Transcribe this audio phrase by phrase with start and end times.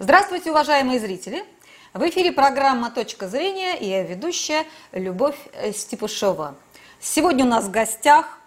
[0.00, 1.44] Здравствуйте, уважаемые зрители!
[1.92, 5.34] В эфире программа «Точка зрения» и я ведущая Любовь
[5.74, 6.54] Степушова.
[7.00, 8.38] Сегодня у нас в гостях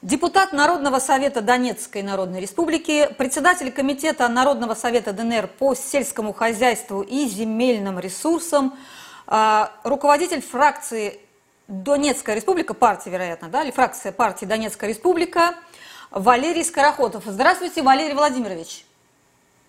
[0.00, 7.26] депутат Народного совета Донецкой Народной Республики, председатель Комитета Народного совета ДНР по сельскому хозяйству и
[7.26, 8.78] земельным ресурсам,
[9.26, 11.20] а, руководитель фракции
[11.68, 15.54] Донецкая Республика, партия, вероятно, да, или фракция партии Донецкая Республика
[16.10, 17.24] Валерий Скорохотов.
[17.26, 18.86] Здравствуйте, Валерий Владимирович.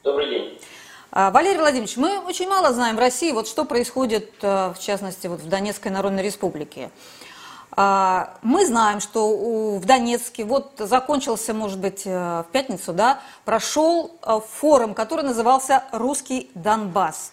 [0.06, 0.60] Добрый день.
[1.10, 5.26] А, Валерий Владимирович, мы очень мало знаем в России, вот что происходит, э, в частности,
[5.26, 6.91] вот в Донецкой Народной Республике.
[7.72, 14.12] А, мы знаем, что в Донецке вот закончился, может быть, э, в пятницу, да, прошел
[14.22, 17.31] э, форум, который назывался «Русский Донбасс».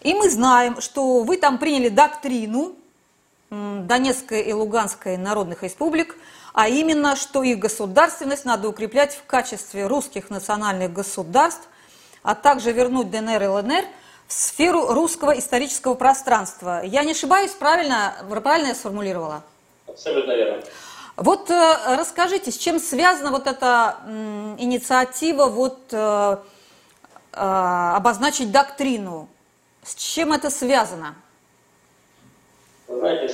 [0.00, 2.76] И мы знаем, что вы там приняли доктрину
[3.50, 6.16] Донецкой и Луганской народных республик,
[6.54, 11.68] а именно, что их государственность надо укреплять в качестве русских национальных государств
[12.24, 13.84] а также вернуть ДНР и ЛНР
[14.26, 16.82] в сферу русского исторического пространства.
[16.82, 19.42] Я не ошибаюсь, правильно, правильно я сформулировала?
[19.86, 20.62] Абсолютно верно.
[21.16, 26.36] Вот э, расскажите, с чем связана вот эта э, инициатива вот, э,
[27.32, 29.28] э, обозначить доктрину?
[29.84, 31.14] С чем это связано?
[32.88, 33.32] Вы знаете,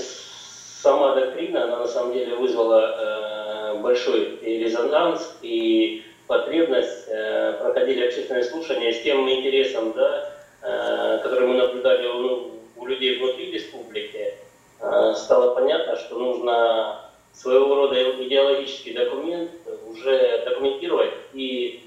[0.83, 8.45] сама доктрина, она на самом деле вызвала э, большой резонанс, и потребность, э, проходили общественные
[8.45, 14.35] слушания с тем интересом, да, э, который мы наблюдали у, у людей внутри республики,
[14.81, 17.01] э, стало понятно, что нужно
[17.33, 19.51] своего рода идеологический документ
[19.89, 21.83] уже документировать, и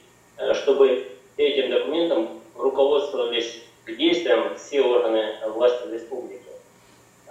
[0.53, 1.07] чтобы
[1.37, 6.41] этим документом руководствовались к действиям все органы власти республики.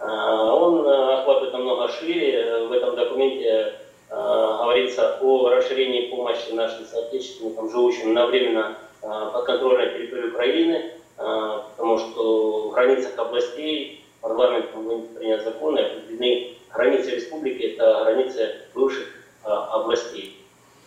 [0.01, 2.67] Он охватывает намного шире.
[2.67, 3.75] В этом документе
[4.13, 11.99] говорится о расширении помощи нашим соотечественникам, живущим на временно э, подконтрольной территории Украины, э, потому
[11.99, 19.09] что в границах областей парламентом принят закон и определены границы республики, это границы бывших
[19.45, 20.39] областей.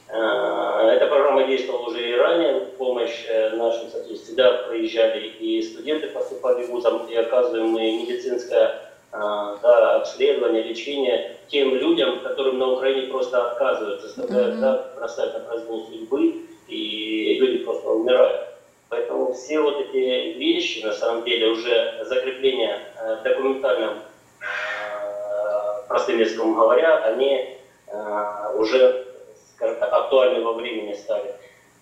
[0.07, 4.23] Эта программа действовала уже и ранее, помощь нашим соотечественникам.
[4.23, 8.84] Всегда приезжали и студенты поступали в вузам, и оказываемая медицинская а,
[9.19, 14.59] да, обследование, лечение тем людям, которым на Украине просто отказывают, заставляют, mm-hmm.
[14.59, 18.47] да, бросать на произвол судьбы, и люди просто умирают.
[18.89, 23.93] Поэтому все вот эти вещи, на самом деле, уже закрепление э, документальным,
[24.39, 29.05] э, простым языком говоря, они э, уже,
[29.55, 31.35] скажем так, актуальны во времени стали.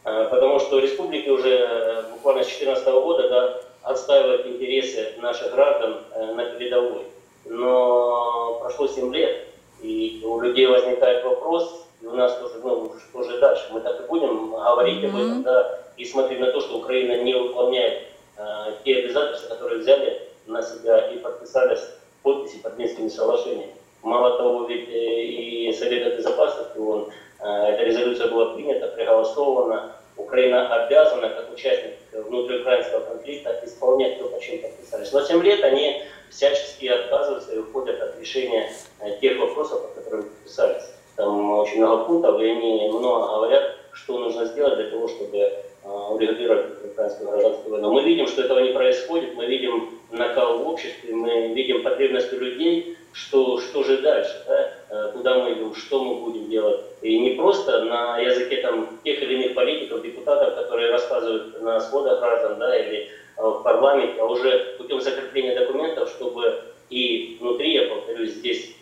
[0.05, 5.99] Э, потому что республики уже э, буквально с 2014 года да, отстаивают интересы наших граждан
[6.15, 7.05] э, на передовой
[7.45, 9.47] но прошло 7 лет,
[9.81, 13.67] и у людей возникает вопрос, и у нас тоже, ну, что же дальше?
[13.71, 15.09] Мы так и будем говорить mm-hmm.
[15.09, 18.03] об этом, да, и смотреть на то, что Украина не выполняет
[18.37, 18.43] э,
[18.83, 21.81] те обязательства, которые взяли на себя и подписались
[22.21, 23.73] подписи под Минскими соглашениями.
[24.01, 30.73] Мало того, ведь э, и Совет Безопасности ООН, э, эта резолюция была принята, проголосована, Украина
[30.73, 35.11] обязана, как участник внутриукраинского конфликта, исполнять то, по чем подписались.
[35.11, 40.23] Но 7 лет они всячески отказываются и уходят от решения э, тех вопросов, по которым
[40.23, 40.83] подписались.
[41.15, 45.61] Там очень много пунктов, и они много говорят, что нужно сделать для того, чтобы э,
[45.83, 47.93] урегулировать украинскую гражданскую войну.
[47.93, 52.37] Мы видим, что этого не происходит, мы видим накал в обществе, мы видим потребность у
[52.37, 54.73] людей, что, что же дальше, да?
[54.93, 56.81] Э, куда мы идем, что мы будем делать.
[57.01, 62.19] И не просто на языке там, тех или иных политиков, депутатов, которые рассказывают на сходах
[62.19, 66.61] граждан да, или в парламенте, а уже путем закрепления документов, чтобы
[66.91, 68.75] и внутри, я повторюсь, здесь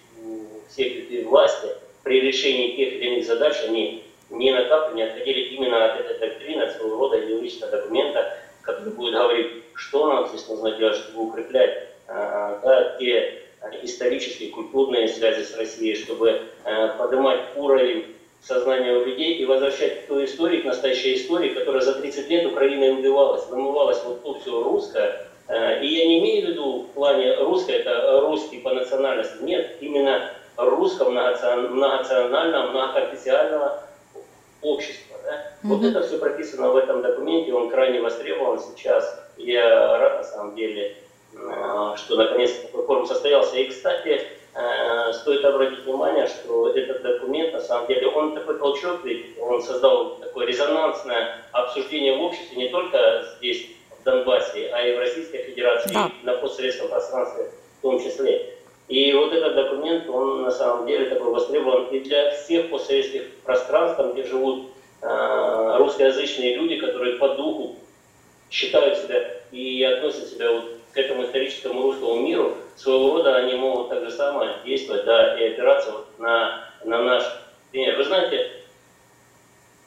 [0.68, 1.70] все ветви власти
[2.04, 6.20] при решении тех или иных задач, они не на каплю не отходили именно от этой
[6.20, 11.30] доктрины, от своего рода идеологического документа, который будет говорить, что нам здесь нужно делать, чтобы
[11.30, 13.41] укреплять э, да, те
[13.84, 18.06] исторические, культурные связи с Россией, чтобы э, поднимать уровень
[18.42, 22.92] сознания у людей и возвращать ту историю к настоящей истории, которая за 30 лет Украиной
[22.92, 25.28] убивалась, вымывалась вот то все русское.
[25.48, 29.42] Э, и я не имею в виду в плане русское, это русский по национальности.
[29.42, 33.84] Нет, именно русского многонационального, многоконфессионального
[34.62, 35.18] общества.
[35.24, 35.32] Да?
[35.32, 35.76] Mm-hmm.
[35.76, 39.20] Вот это все прописано в этом документе, он крайне востребован сейчас.
[39.38, 40.96] Я рад на самом деле,
[41.34, 43.58] что наконец такой форум состоялся.
[43.58, 49.00] И, кстати, Э, стоит обратить внимание, что этот документ, на самом деле, он такой толчок,
[49.06, 53.68] ведь он создал такое резонансное обсуждение в обществе не только здесь,
[53.98, 56.12] в Донбассе, а и в Российской Федерации, да.
[56.24, 57.50] на постсоветском пространстве
[57.80, 58.56] в том числе.
[58.90, 64.02] И вот этот документ, он на самом деле такой востребован и для всех постсоветских пространств,
[64.12, 67.78] где живут э, русскоязычные люди, которые по духу
[68.50, 73.90] считают себя и относят себя вот к этому историческому русскому миру, своего рода они могут
[73.90, 77.24] так же самое действовать, да, и опираться вот на, на наш
[77.72, 77.98] пример.
[77.98, 78.52] Вы знаете,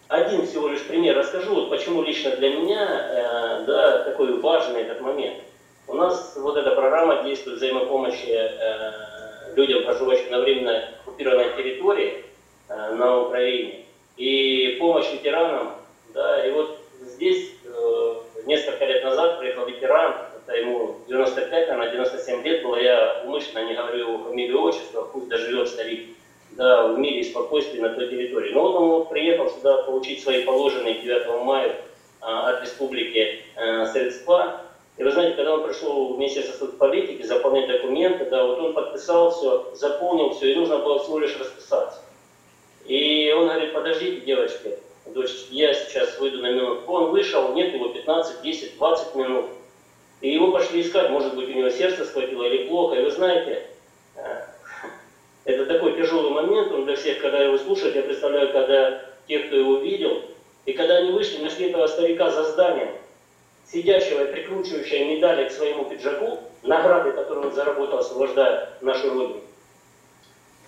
[0.08, 5.00] один всего лишь пример расскажу, вот почему лично для меня, э, да, такой важный этот
[5.00, 5.38] момент.
[5.86, 12.24] У нас вот эта программа действует взаимопомощи э, людям, проживающим на временно оккупированной территории
[12.68, 13.84] э, на Украине,
[14.16, 15.74] и помощь ветеранам,
[16.14, 18.14] да, и вот здесь э,
[18.46, 20.14] несколько лет назад приехал ветеран,
[20.46, 25.28] это ему 95, наверное, 97 лет было, я умышленно не говорю его фамилию, отчество, пусть
[25.28, 26.16] доживет старик,
[26.52, 28.52] да, в мире и спокойствии на той территории.
[28.52, 31.76] Но вот он приехал сюда получить свои положенные 9 мая
[32.20, 34.60] а, от республики а, средства.
[34.96, 39.32] И вы знаете, когда он пришел в Министерство политики заполнять документы, да, вот он подписал
[39.32, 42.00] все, заполнил все, и нужно было всего лишь расписаться.
[42.84, 46.92] И он говорит, подождите, девочки, дочь, я сейчас выйду на минутку.
[46.92, 49.46] Он вышел, нет его 15, 10, 20 минут.
[50.20, 52.96] И его пошли искать, может быть, у него сердце схватило или плохо.
[52.96, 53.66] И вы знаете,
[54.16, 54.42] э,
[55.44, 59.56] это такой тяжелый момент, он для всех, когда его слушают, я представляю, когда те, кто
[59.56, 60.22] его видел,
[60.64, 62.88] и когда они вышли, нашли этого старика за зданием,
[63.66, 69.40] сидящего и прикручивающего медали к своему пиджаку, награды, которые он заработал, освобождая нашу Родину.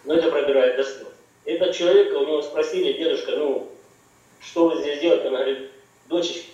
[0.05, 1.09] Но это пробирает до слез.
[1.47, 3.69] Этот человек, у него спросили, дедушка, ну,
[4.41, 5.29] что вы здесь делаете?
[5.29, 5.71] Он говорит,
[6.09, 6.51] дочечка,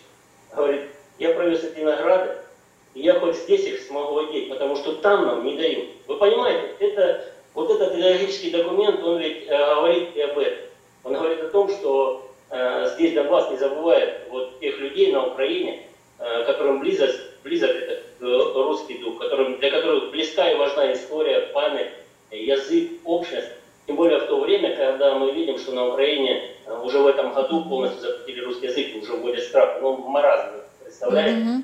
[0.54, 0.82] говорит,
[1.18, 2.36] я провез эти награды,
[2.94, 5.88] и я хоть здесь их смогу одеть, потому что там нам не дают.
[6.06, 7.24] Вы понимаете, это
[7.54, 10.68] вот этот идеологический документ, он ведь э, говорит и об этом.
[11.04, 13.50] Он говорит о том, что э, здесь Донбасс
[14.30, 15.82] вот тех людей на Украине,
[16.18, 17.10] э, которым близок,
[17.44, 21.90] близок этот э, русский дух, которым, для которых близка и важна история, память,
[22.30, 23.48] язык, общность.
[23.86, 27.32] Тем более в то время, когда мы видим, что на Украине э, уже в этом
[27.34, 30.50] году полностью запретили русский язык, уже вводят штрафы, ну, маразм,
[30.82, 31.40] представляете?
[31.40, 31.62] Mm-hmm.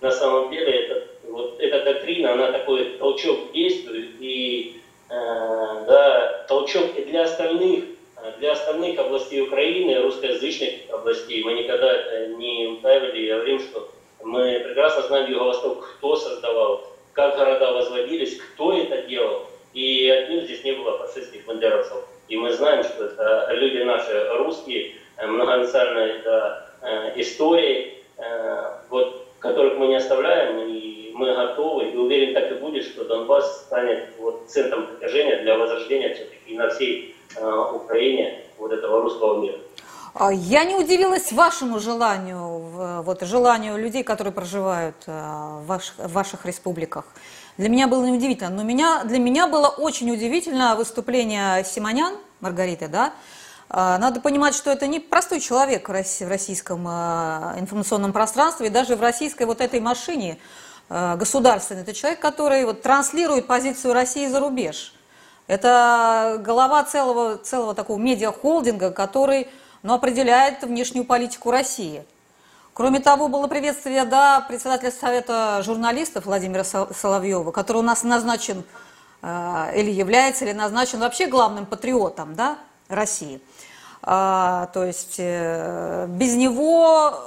[0.00, 4.80] На самом деле, это, вот, эта доктрина, она такой толчок действует, и
[5.10, 7.84] Э, да, толчок и для остальных,
[8.16, 11.44] э, для остальных областей Украины, русскоязычных областей.
[11.44, 13.90] Мы никогда это не утаивали и говорим, что
[14.22, 19.46] мы прекрасно знаем Юго-Восток, кто создавал, как города возводились, кто это делал.
[19.74, 22.04] И одним здесь не было фашистских бандеровцев.
[22.28, 26.60] И мы знаем, что это люди наши русские, э, многонациональной да,
[27.16, 27.94] истории,
[28.90, 33.62] вот, которых мы не оставляем, и мы готовы и уверен, так и будет, что Донбасс
[33.66, 39.58] станет вот центром притяжения для возрождения все-таки на всей э, Украине вот этого русского мира.
[40.14, 46.12] А я не удивилась вашему желанию, вот желанию людей, которые проживают э, в ваших, в
[46.12, 47.04] ваших республиках.
[47.56, 53.12] Для меня было неудивительно, но меня, для меня было очень удивительно выступление Симонян, Маргариты, да,
[53.70, 59.00] а, надо понимать, что это не простой человек в российском э, информационном пространстве, даже в
[59.00, 60.38] российской вот этой машине
[60.90, 61.82] Э, государственный.
[61.82, 64.94] Это человек, который вот транслирует позицию России за рубеж.
[65.46, 69.48] Это голова целого, целого такого медиахолдинга, который
[69.84, 72.04] ну, определяет внешнюю политику России.
[72.72, 78.64] Кроме того, было приветствие да, председателя Совета журналистов Владимира Соловьева, который у нас назначен
[79.22, 82.58] э, или является, или назначен вообще главным патриотом да,
[82.88, 83.40] России.
[84.02, 87.20] А, то есть э, без него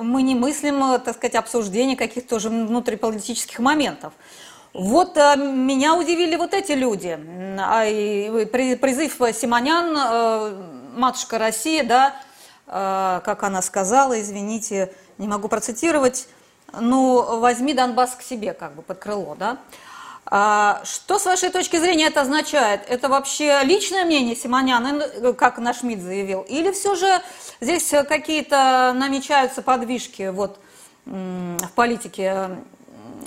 [0.00, 4.12] мы не мыслим, э, так сказать, обсуждения каких-то тоже внутриполитических моментов.
[4.72, 7.18] Вот э, меня удивили вот эти люди.
[7.58, 12.16] А, и, призыв Симонян, э, матушка России, да,
[12.66, 16.28] э, как она сказала, извините, не могу процитировать,
[16.72, 19.58] ну, возьми Донбасс к себе, как бы, под крыло, да.
[20.26, 22.80] А, что, с вашей точки зрения, это означает?
[22.88, 26.42] Это вообще личное мнение Симонян, э, как наш МИД заявил?
[26.42, 27.20] Или все же
[27.60, 30.58] здесь какие-то намечаются подвижки вот,
[31.04, 32.56] в политике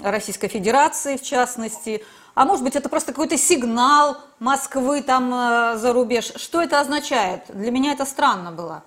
[0.04, 2.04] Российской Федерации, в частности?
[2.38, 6.34] А может быть, это просто какой-то сигнал Москвы там э, за рубеж?
[6.36, 7.42] Что это означает?
[7.50, 8.84] Для меня это странно было.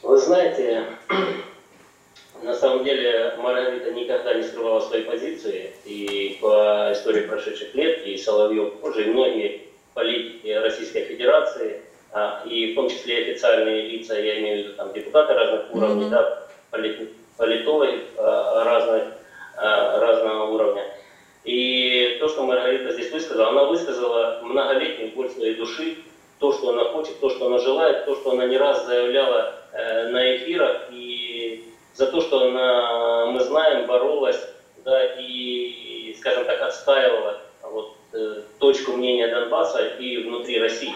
[0.00, 0.86] Вы знаете,
[2.44, 8.16] на самом деле Маргарита никогда не скрывала своей позиции, и по истории прошедших лет, и
[8.16, 14.38] Соловьев тоже, и многие политики Российской Федерации, а, и в том числе официальные лица, я
[14.38, 16.10] имею в виду там депутаты разных уровней, mm-hmm.
[16.10, 16.42] да,
[17.36, 19.14] политологи а, разных,
[19.56, 20.89] а, разного уровня.
[21.44, 25.96] И то, что Маргарита здесь высказала, она высказала многолетнюю боль своей души,
[26.38, 30.08] то, что она хочет, то, что она желает, то, что она не раз заявляла э,
[30.08, 34.40] на эфирах, и за то, что она, мы знаем, боролась
[34.84, 40.94] да, и, скажем так, отстаивала вот, э, точку мнения Донбасса и внутри России,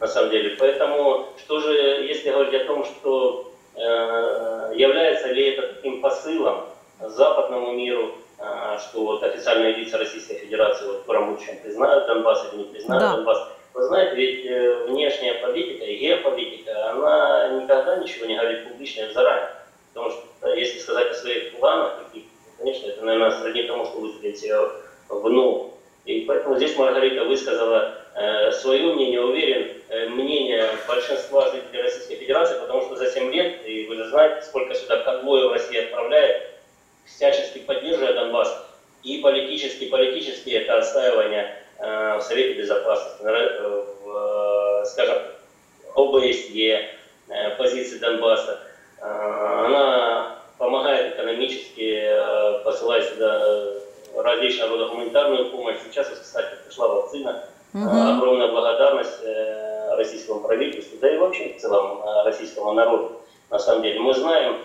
[0.00, 0.56] на самом деле.
[0.58, 6.64] Поэтому, что же, если говорить о том, что э, является ли это таким посылом
[7.00, 13.02] западному миру, что вот официальные лица Российской Федерации вот промучен признают Донбасс или не признают
[13.02, 13.16] да.
[13.16, 13.48] Донбасс.
[13.76, 19.50] Вы знаете, ведь э, внешняя политика и геополитика, она никогда ничего не говорит публично заранее.
[19.92, 22.00] Потому что если сказать о своих планах,
[22.58, 24.42] конечно, это, наверное, сродни тому, что выстрелить
[25.10, 25.74] в ногу.
[26.06, 32.58] И поэтому здесь Маргарита высказала э, свое мнение, уверен, э, мнение большинства жителей Российской Федерации,
[32.58, 36.55] потому что за 7 лет, и вы же знаете, сколько сюда конвоев Россия отправляет,
[37.06, 38.66] всячески поддерживая Донбасс,
[39.02, 45.18] и политически, политически это отстаивание э, в Совете Безопасности, э, в, э, скажем,
[45.94, 46.90] ОБСЕ,
[47.28, 48.60] э, позиции Донбасса,
[49.00, 53.72] э, она помогает экономически, э, посылая сюда
[54.16, 55.76] различного рода гуманитарную помощь.
[55.84, 57.44] Сейчас, кстати, пришла вакцина.
[57.74, 57.84] Угу.
[57.84, 59.20] Огромная благодарность
[59.90, 63.20] российскому правительству, да и вообще в целом российскому народу.
[63.50, 64.56] На самом деле мы знаем,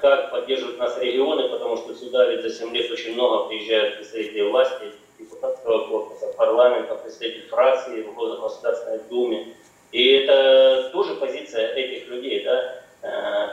[0.00, 4.42] как поддерживают нас регионы, потому что сюда ведь за 7 лет очень много приезжают представители
[4.42, 9.54] власти, депутатского корпуса, парламента, представители фракции в Государственной Думе.
[9.92, 12.44] И это тоже позиция этих людей.
[12.44, 12.82] Да?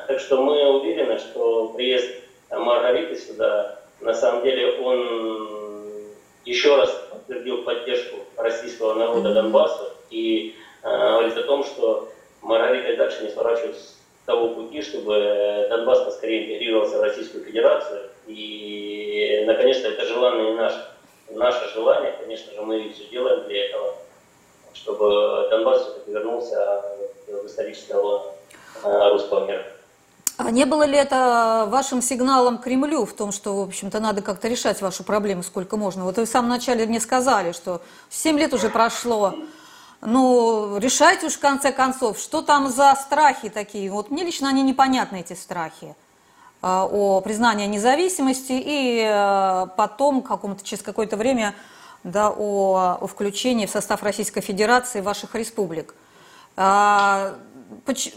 [0.08, 2.10] Так что мы уверены, что приезд
[2.50, 6.04] Маргариты сюда на самом деле он
[6.46, 12.10] еще раз подтвердил поддержку российского народа Донбасса и э, говорит о том, что
[12.42, 18.10] Маргарита дальше не сворачивает с того пути, чтобы Донбасс поскорее интегрировался в Российскую Федерацию.
[18.28, 20.88] И, наконец-то, это желание наше,
[21.32, 23.96] наше желание, конечно же, мы все делаем для этого,
[24.74, 26.84] чтобы Донбасс все-таки вернулся
[27.28, 27.96] в историческое
[28.84, 29.66] э, русского мира.
[30.38, 34.48] А не было ли это вашим сигналом Кремлю в том, что, в общем-то, надо как-то
[34.48, 36.06] решать вашу проблему сколько можно?
[36.06, 39.36] Вот вы в самом начале мне сказали, что 7 лет уже прошло,
[40.06, 43.92] ну, решайте уж в конце концов, что там за страхи такие.
[43.92, 45.96] Вот мне лично они непонятны, эти страхи
[46.62, 51.56] а, о признании независимости и а, потом каком-то, через какое-то время
[52.04, 55.96] да, о, о включении в состав Российской Федерации ваших республик.
[56.56, 57.36] А,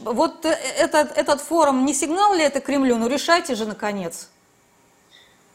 [0.04, 2.96] вот э, этот, этот форум, не сигнал ли это Кремлю?
[2.96, 4.28] Ну решайте же, наконец.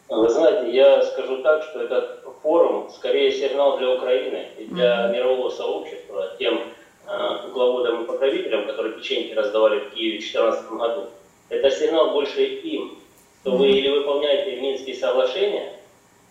[0.09, 5.13] Вы знаете, я скажу так, что этот форум скорее сигнал для Украины и для mm-hmm.
[5.13, 6.61] мирового сообщества, тем
[7.07, 11.09] э, кукловодам и покровителям, которые печеньки раздавали в Киеве в 2014 году.
[11.49, 12.97] Это сигнал больше им,
[13.41, 13.57] что mm-hmm.
[13.57, 15.73] вы или выполняете Минские соглашения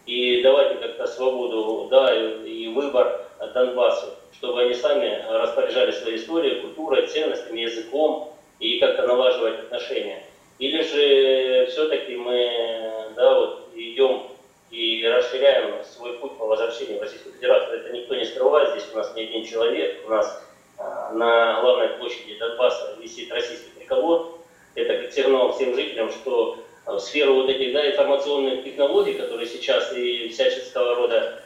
[0.06, 6.60] и давайте как-то свободу да, и, и выбор Донбассу, чтобы они сами распоряжали своей историей,
[6.62, 10.22] культурой, ценностями, языком и как-то налаживать отношения.
[10.58, 14.22] Или же все-таки мы да, вот, идем
[14.70, 17.80] и расширяем свой путь по возвращению в Российскую Федерацию.
[17.80, 20.42] Это никто не скрывает, здесь у нас не один человек, у нас
[20.78, 24.38] а, на главной площади Донбасса висит российский триколор.
[24.74, 29.92] Это как сигнал всем жителям, что в сферу вот этих да, информационных технологий, которые сейчас
[29.92, 31.42] и всяческого рода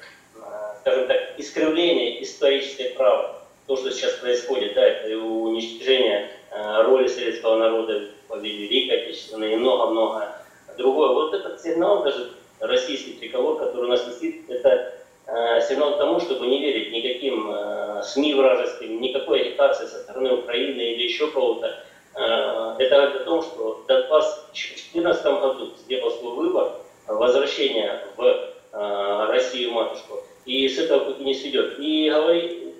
[0.84, 3.38] скажем так, искривление исторической правды.
[3.66, 10.36] То, что сейчас происходит, да, это уничтожение роли советского народа в Великой Отечественной и много-много
[10.76, 11.08] другое.
[11.08, 12.32] Вот этот сигнал, даже
[12.66, 14.94] российский триколор, который у нас висит, это
[15.26, 20.34] э, сигнал к тому, чтобы не верить никаким э, СМИ вражеским, никакой агитации со стороны
[20.34, 21.84] Украины или еще кого-то.
[22.14, 26.72] Э, это говорит о том, что Донбасс в 2014 году сделал свой выбор
[27.06, 31.78] возвращения в э, Россию-матушку и с этого пути не сведет.
[31.78, 32.74] И говорит,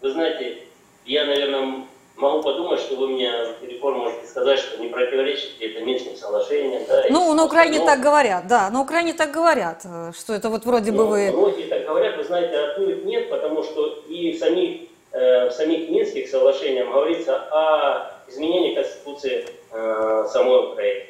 [0.00, 0.58] вы знаете,
[1.06, 1.83] я, наверное,
[2.16, 3.30] могу подумать, что вы мне
[3.60, 6.82] телефон можете сказать, что не противоречит это Минским соглашениям.
[6.88, 7.86] Да, ну, на Украине но...
[7.86, 9.84] так говорят, да, на Украине так говорят,
[10.16, 11.32] что это вот вроде ну, бы вы...
[11.32, 15.88] Многие так говорят, вы знаете, отнюдь нет, потому что и в самих, э, в самих
[15.90, 21.06] Минских соглашениях говорится о изменении Конституции э, самой Украины,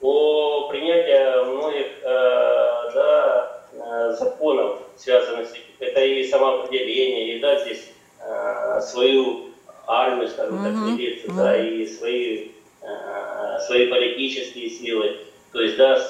[0.00, 5.62] о принятии многих э, да, Э, законов, связанных с этим.
[5.78, 9.49] Это и самоопределение, и да, здесь э, свою
[9.86, 10.86] армию, скажем mm-hmm.
[10.88, 11.36] так, делиться, mm-hmm.
[11.36, 12.48] да, и свои,
[12.82, 15.18] э, свои политические силы.
[15.52, 16.00] То есть, да,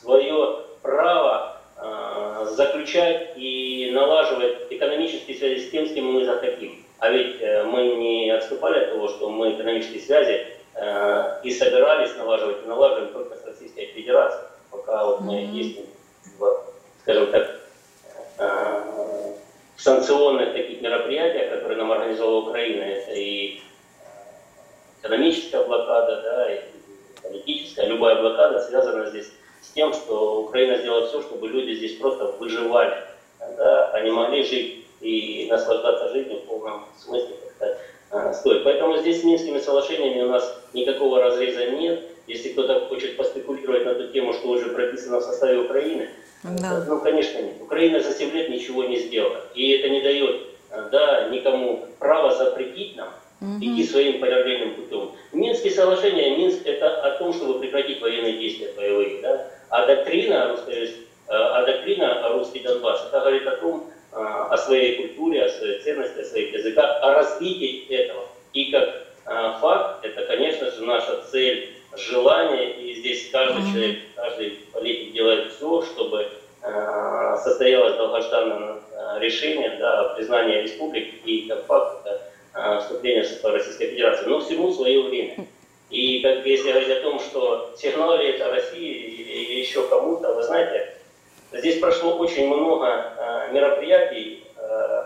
[0.00, 6.84] свое право э, заключать и налаживать экономические связи с тем, с кем мы захотим.
[6.98, 12.16] А ведь э, мы не отступали от того, что мы экономические связи э, и собирались
[12.16, 15.52] налаживать, и налаживаем только с Российской Федерацией, пока вот мы mm-hmm.
[15.52, 15.86] действуем
[17.02, 17.60] скажем так,
[18.38, 19.34] э,
[19.82, 23.60] санкционных таких мероприятиях, которые нам организовала Украина, это и
[25.02, 26.60] экономическая блокада, да, и
[27.20, 32.26] политическая, любая блокада связана здесь с тем, что Украина сделала все, чтобы люди здесь просто
[32.38, 32.96] выживали,
[33.40, 37.34] да, они могли жить и наслаждаться жизнью в полном смысле
[38.12, 38.62] э, стоит.
[38.62, 42.04] Поэтому здесь с Минскими соглашениями у нас никакого разреза нет.
[42.28, 46.08] если кто-то хочет поспекулировать на эту тему, что уже прописано в составе Украины,
[46.42, 46.84] да.
[46.88, 47.60] ну, конечно, нет.
[47.60, 49.40] Украина за 7 лет ничего не сделала.
[49.54, 50.40] И это не дает
[50.90, 53.58] да, никому права запретить нам угу.
[53.60, 55.12] идти своим параллельным путем.
[55.32, 59.20] Минские соглашения, Минск это о том, чтобы прекратить военные действия боевые.
[59.22, 59.46] Да?
[59.68, 60.96] А доктрина, есть,
[61.28, 66.24] а доктрина русский Донбасс, это говорит о том, о своей культуре, о своей ценности, о
[66.24, 68.24] своих языках, о развитии этого.
[68.52, 69.06] И как
[69.60, 73.72] факт, это, конечно же, наша цель, желание, и здесь каждый mm-hmm.
[73.72, 76.28] человек, каждый политик делает все, чтобы
[77.42, 78.80] состоялось долгожданное
[79.18, 84.26] решение да, о признании республик и как факт это вступление в Российской Федерации.
[84.26, 85.46] Но всему свое время.
[85.90, 90.94] И как если говорить о том, что сигнали это России или еще кому-то, вы знаете,
[91.52, 94.44] здесь прошло очень много мероприятий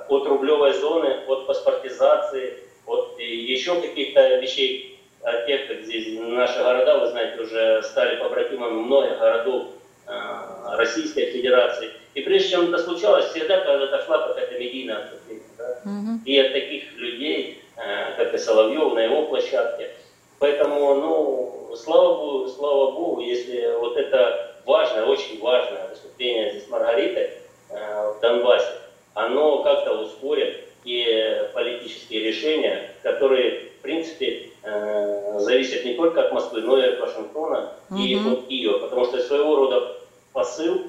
[0.09, 4.96] от рублевой зоны, от паспортизации, от еще каких-то вещей,
[5.47, 9.69] тех, как здесь наши города, вы знаете, уже стали побратимами многих городов
[10.73, 11.91] Российской Федерации.
[12.15, 15.47] И прежде чем это случалось, всегда когда-то шла какая-то медийная отступление.
[15.59, 15.81] Да?
[15.85, 16.21] Угу.
[16.25, 17.63] И от таких людей,
[18.17, 19.91] как и Соловьев на его площадке.
[20.39, 27.31] Поэтому, ну, слава Богу, слава Богу, если вот это важное, очень важное выступление здесь Маргариты
[27.69, 28.73] в Донбассе,
[29.15, 34.51] оно как-то ускорит и политические решения, которые, в принципе,
[35.39, 37.99] зависят не только от Москвы, но и от Вашингтона угу.
[37.99, 39.97] и от Киева, потому что своего рода
[40.33, 40.83] посыл,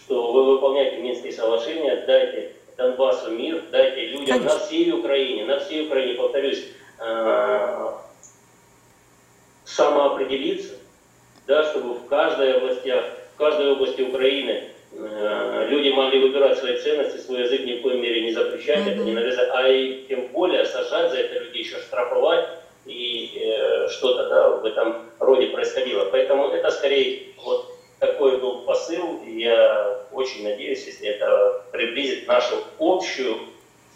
[0.00, 4.54] что вы выполняете Минские соглашения, дайте Донбассу мир, дайте людям Конечно.
[4.54, 6.64] на всей Украине, на всей Украине, повторюсь,
[9.64, 10.74] самоопределиться,
[11.46, 12.94] да, чтобы в каждой области,
[13.34, 18.00] в каждой области Украины Э, люди могли выбирать свои ценности, свой язык ни в коем
[18.00, 18.90] мере не запрещать, mm-hmm.
[18.90, 22.48] это не навязать, а и тем более сажать за это людей, еще штрафовать,
[22.86, 26.06] и э, что-то да, в этом роде происходило.
[26.06, 32.56] Поэтому это скорее вот такой был посыл, и я очень надеюсь, если это приблизит нашу
[32.78, 33.36] общую,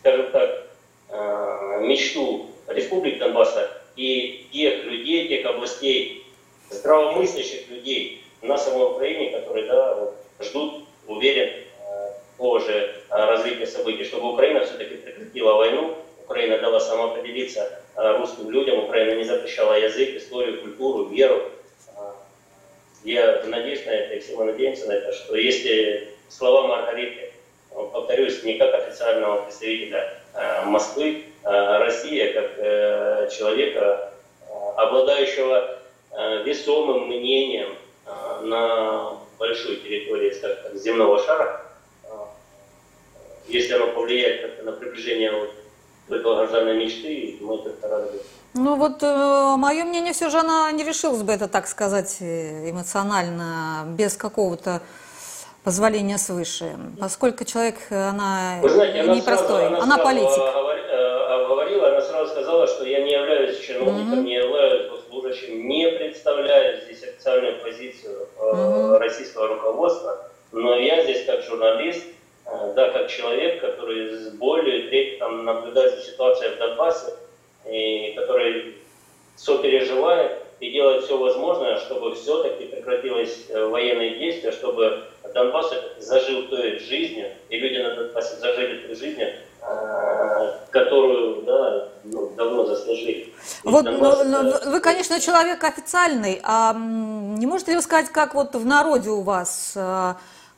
[0.00, 0.66] скажем так,
[1.08, 6.26] э, мечту Республики Донбасса и тех людей, тех областей,
[6.70, 14.04] здравомыслящих людей на самой Украине, которые да, вот, ждут, уверен, э, позже э, развития событий,
[14.04, 20.16] чтобы Украина все-таки прекратила войну, Украина дала самоопределиться э, русским людям, Украина не запрещала язык,
[20.16, 21.50] историю, культуру, веру.
[23.04, 27.32] Я надеюсь на это, и все мы надеемся на это, что если слова Маргариты,
[27.70, 30.18] повторюсь, не как официального представителя
[30.66, 34.12] Москвы, а Россия как человека,
[34.76, 35.78] обладающего
[36.44, 37.76] весомым мнением
[38.42, 41.62] на большой территории, скажем так, земного шара,
[42.08, 42.28] а,
[43.48, 45.50] если оно повлияет на приближение вот
[46.08, 48.20] долгожданной мечты, мы только рады
[48.54, 52.68] ну вот э, мое мнение, все же она не решилась бы это, так сказать, э,
[52.68, 54.82] эмоционально, без какого-то
[55.64, 60.38] позволения свыше, поскольку человек, она Вы знаете, она непростой, сразу, она, она политик.
[60.38, 64.22] Э, говорила, она сразу сказала, что я не являюсь чиновником, угу.
[64.22, 68.98] не являюсь госслужащим, не представляю здесь официальную позицию угу.
[68.98, 72.12] российского руководства, но я здесь как журналист, э,
[72.44, 77.12] да, как человек, который с болью и трепетом наблюдает за ситуацией в Донбассе,
[77.70, 78.76] и который
[79.36, 86.78] сопереживает и делает все возможное, чтобы все-таки прекратилось э, военные действия, чтобы Донбасс зажил той
[86.78, 89.32] жизнью, и люди на Донбассе зажили той жизнью,
[90.70, 93.32] которую да, ну, давно заслужили.
[93.64, 98.54] Вот, но, но, вы, конечно, человек официальный, а не можете ли вы сказать, как вот
[98.54, 99.76] в народе у вас,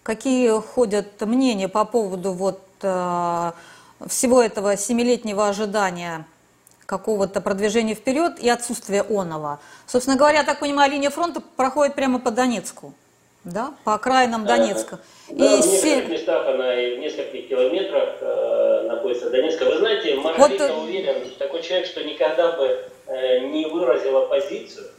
[0.04, 3.54] какие ходят мнения по поводу вот а,
[4.06, 6.24] всего этого семилетнего ожидания
[6.86, 9.58] какого-то продвижения вперед и отсутствия оного?
[9.88, 12.94] Собственно говоря, я так понимаю, линия фронта проходит прямо по Донецку
[13.44, 14.98] да, по окраинам Донецка.
[15.28, 19.64] Да, и в некоторых местах она и в нескольких километрах э, находится Донецка.
[19.64, 20.84] Вы знаете, Маргарита вот...
[20.84, 24.93] уверен, такой человек, что никогда бы э, не выразила позицию э,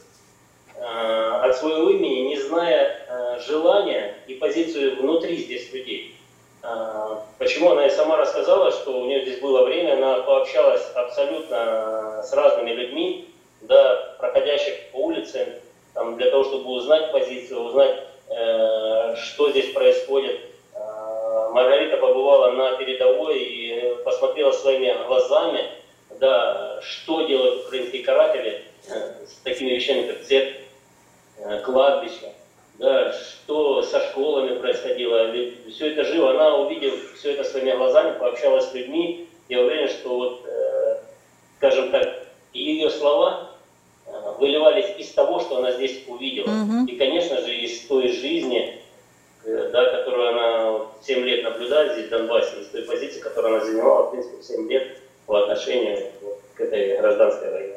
[0.80, 6.16] от своего имени, не зная э, желания и позицию внутри здесь людей.
[6.62, 12.22] Э, почему она и сама рассказала, что у нее здесь было время, она пообщалась абсолютно
[12.22, 13.28] с разными людьми,
[13.62, 15.60] да, проходящих по улице,
[15.94, 20.40] там, для того, чтобы узнать позицию, узнать Э, что здесь происходит.
[20.74, 25.70] Э, Маргарита побывала на передовой и посмотрела своими глазами,
[26.18, 30.60] да, что делают украинские каратели э, с такими вещами, как церковь,
[31.64, 32.32] кладбище,
[32.74, 35.30] да, что со школами происходило.
[35.30, 39.28] Ведь все это живо, она увидела все это своими глазами, пообщалась с людьми.
[39.48, 40.42] Я уверен, что вот,
[41.58, 43.56] скажем так, ее слова
[44.38, 46.48] выливались из того, что она здесь увидела.
[46.48, 46.86] Мгм.
[46.86, 48.80] И, конечно же, из той жизни,
[49.44, 53.64] э, да, которую она 7 лет наблюдает здесь, в Донбассе, из той позиции, которую она
[53.64, 57.74] занимала, в принципе, 7 лет по отношению вот к этой гражданской войне.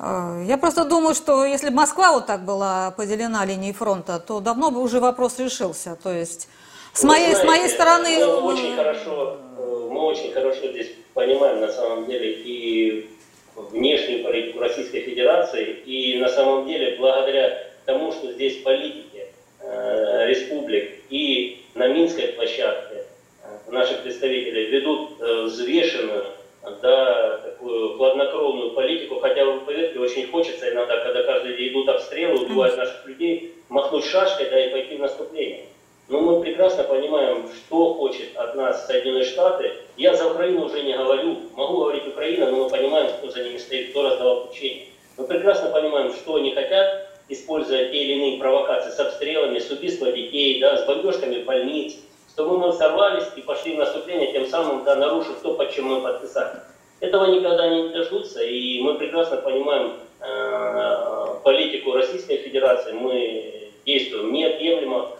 [0.00, 4.40] Э, Я просто думаю, что если бы Москва вот так была поделена линией фронта, то
[4.40, 5.96] давно бы уже вопрос решился.
[6.02, 6.48] То есть
[6.92, 8.26] с Вы моей, с моей знаете, стороны...
[8.26, 13.10] Мы очень хорошо, э, мы очень хорошо здесь понимаем на самом деле и
[13.56, 19.26] внешнюю политику Российской Федерации, и на самом деле благодаря тому, что здесь политики
[19.60, 23.04] э, республик и на Минской площадке
[23.42, 26.26] э, наши представители ведут э, взвешенную,
[26.62, 32.44] да, такую хладнокровную политику, хотя вы поверьте, очень хочется иногда, когда каждый день идут обстрелы,
[32.44, 35.66] убивают наших людей, махнуть шашкой, да, и пойти в наступление.
[36.08, 39.72] Но мы прекрасно понимаем, что хочет от нас Соединенные Штаты.
[39.96, 41.36] Я за Украину уже не говорю.
[41.54, 44.86] Могу говорить Украина, но мы понимаем, кто за ними стоит, кто раздавал учения.
[45.16, 50.12] Мы прекрасно понимаем, что они хотят, используя те или иные провокации с обстрелами, с убийством
[50.12, 51.96] детей, да, с бомбежками больниц,
[52.40, 56.00] чтобы мы сорвались и пошли в наступление, тем самым да, нарушив то, под чем мы
[56.00, 56.60] подписали.
[57.00, 62.92] Этого никогда не дождутся, и мы прекрасно понимаем э, политику Российской Федерации.
[62.92, 65.10] Мы действуем неотъемлемо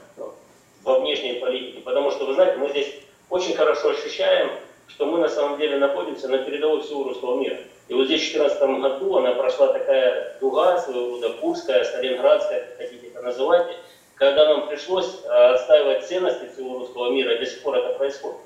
[0.83, 2.91] во внешней политике, потому что, вы знаете, мы здесь
[3.29, 4.51] очень хорошо ощущаем,
[4.89, 7.59] что мы на самом деле находимся на передовой всего русского мира.
[7.89, 12.79] И вот здесь в 2014 году она прошла такая дуга, своего рода Курская, Сталинградская, как
[12.79, 13.77] хотите это называйте,
[14.21, 18.39] когда нам пришлось отстаивать ценности всего русского мира, до сих пор это происходит.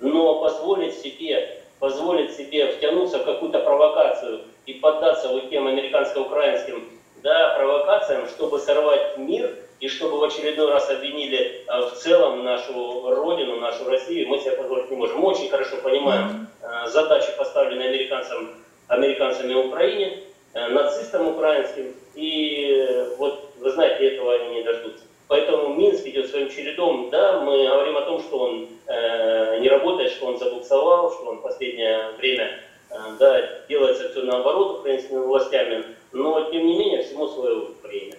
[0.00, 6.88] Но позволить себе, позволить себе втянуться в какую-то провокацию и поддаться вот тем американско-украинским
[7.22, 13.14] да, провокациям, чтобы сорвать мир– и чтобы в очередной раз обвинили э, в целом нашу
[13.14, 15.18] родину, нашу Россию, мы себе позволить не можем.
[15.18, 18.50] Мы очень хорошо понимаем э, задачи, поставленные американцам,
[18.88, 25.04] американцами в Украине, э, нацистам украинским, и вот, вы знаете, этого они не дождутся.
[25.28, 27.10] Поэтому Минск идет своим чередом.
[27.10, 31.36] Да, мы говорим о том, что он э, не работает, что он забуксовал, что он
[31.36, 32.60] в последнее время
[32.90, 38.16] э, да, делается все наоборот украинскими властями, но тем не менее всему свое время.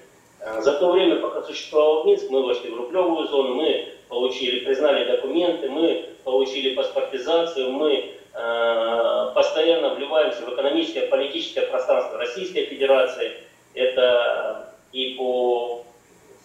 [0.60, 5.68] За то время, пока существовал Минск, мы вошли в рублевую зону, мы получили, признали документы,
[5.68, 13.34] мы получили паспортизацию, мы э, постоянно вливаемся в экономическое, политическое пространство Российской Федерации.
[13.74, 15.84] Это и по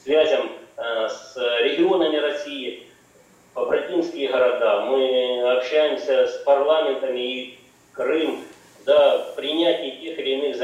[0.05, 2.87] связям э, с регионами России,
[3.55, 4.81] побратимские города.
[4.83, 7.59] Мы общаемся с парламентами и
[7.95, 8.43] Крым,
[8.85, 10.57] да, принятие тех или иных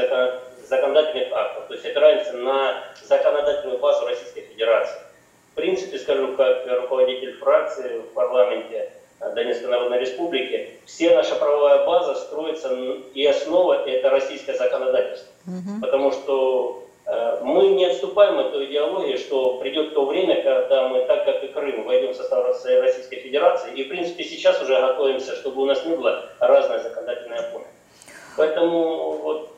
[0.67, 5.01] законодательных актов, то есть опираемся на законодательную базу Российской Федерации.
[5.51, 8.91] В принципе, скажу, как руководитель фракции в парламенте
[9.33, 12.75] Донецкой Народной Республики, все наша правовая база строится,
[13.13, 15.31] и основа это российское законодательство.
[15.47, 15.81] Угу.
[15.81, 16.90] Потому что э,
[17.43, 21.47] мы не отступаем от той идеологии, что придет то время, когда мы, так как и
[21.47, 25.85] Крым, войдем в состав Российской Федерации, и в принципе сейчас уже готовимся, чтобы у нас
[25.85, 27.65] не было разное законодательное поле.
[28.37, 29.51] Поэтому вот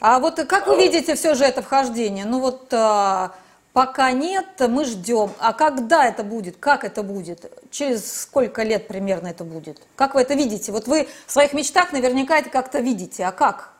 [0.00, 2.24] а вот как вы видите все же это вхождение?
[2.24, 3.32] Ну вот а,
[3.74, 5.30] пока нет, мы ждем.
[5.38, 6.56] А когда это будет?
[6.56, 7.52] Как это будет?
[7.70, 9.76] Через сколько лет примерно это будет?
[9.96, 10.72] Как вы это видите?
[10.72, 13.24] Вот вы в своих мечтах наверняка это как-то видите.
[13.24, 13.74] А как?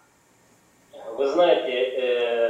[1.16, 2.49] Вы знаете, э,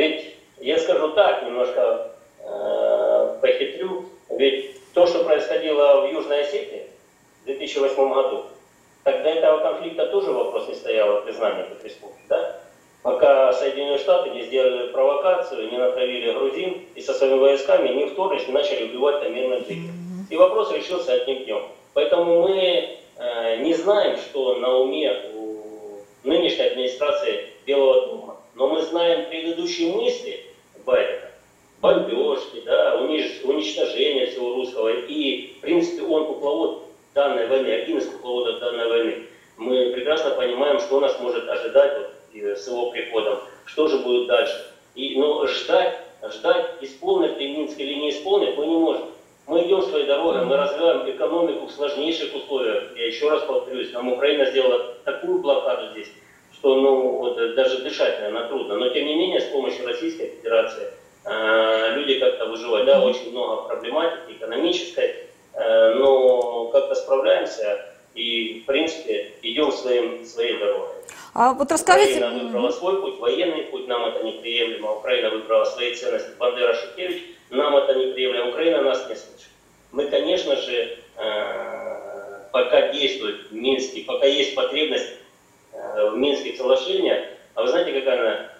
[0.00, 6.86] ведь я скажу так, немножко э, похитрю, ведь то, что происходило в Южной Осетии
[7.42, 8.44] в 2008 году,
[9.04, 12.60] тогда этого конфликта тоже вопрос не стоял о признании этой республики, да?
[13.02, 18.46] пока Соединенные Штаты не сделали провокацию, не натравили грузин и со своими войсками не вторглись,
[18.46, 19.90] не начали убивать там мирных жителей.
[20.30, 21.62] И вопрос решился одним днем.
[21.92, 28.82] Поэтому мы э, не знаем, что на уме у нынешней администрации Белого дома, но мы
[28.82, 30.44] знаем предыдущие мысли
[30.84, 31.30] Байдена,
[31.80, 34.88] бомбежки, да, униж, уничтожение всего русского.
[34.88, 36.84] И, в принципе, он кукловод
[37.14, 39.26] данной войны, один из кукловодов данной войны.
[39.56, 44.74] Мы прекрасно понимаем, что нас может ожидать вот, с его приходом, что же будет дальше.
[44.94, 45.98] И, но ждать,
[46.32, 49.06] ждать, исполнит ли Минск или не исполнит, мы не можем.
[49.46, 52.96] Мы идем своей дорогой, мы развиваем экономику в сложнейших условиях.
[52.96, 56.12] Я еще раз повторюсь, нам Украина сделала такую блокаду здесь,
[56.60, 58.76] что ну, вот, даже дышать, наверное, трудно.
[58.76, 60.88] Но тем не менее, с помощью Российской Федерации
[61.24, 62.86] э, люди как-то выживают.
[62.86, 70.58] Да, очень много проблематики экономической, э, но как-то справляемся и, в принципе, идем своим, своей
[70.58, 70.88] дорогой.
[71.32, 72.18] А вот расскажите...
[72.18, 74.96] Украина выбрала свой путь, военный путь, нам это неприемлемо.
[74.96, 76.30] Украина выбрала свои ценности.
[76.38, 78.50] Бандера Шухевич, нам это неприемлемо.
[78.50, 79.48] Украина нас не слышит.
[79.92, 85.19] Мы, конечно же, э, пока действует в Минске, пока есть потребность э,
[86.12, 88.50] в Минских соглашениях, а вы знаете, какая она